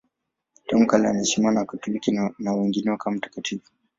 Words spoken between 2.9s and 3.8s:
kama mtakatifu.